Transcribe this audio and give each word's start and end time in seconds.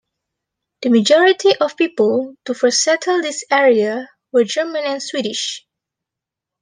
The 0.81 0.89
majority 0.89 1.55
of 1.57 1.77
people 1.77 2.33
to 2.45 2.55
first 2.55 2.81
settle 2.81 3.21
this 3.21 3.43
area 3.51 4.09
were 4.31 4.45
German 4.45 4.83
and 4.85 4.99
Swedish. 5.03 5.63